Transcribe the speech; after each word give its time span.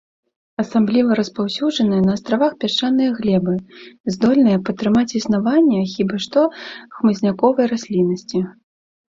Асабліва 0.61 1.17
распаўсюджаныя 1.19 2.05
на 2.05 2.15
астравах 2.19 2.55
пясчаныя 2.63 3.09
глебы, 3.19 3.53
здольныя 4.17 4.57
падтрымаць 4.71 5.15
існаванне 5.21 5.85
хіба 5.93 6.15
што 6.27 6.39
хмызняковай 6.97 7.65
расліннасці. 7.75 8.39